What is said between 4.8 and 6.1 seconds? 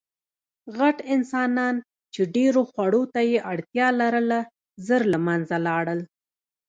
ژر له منځه لاړل.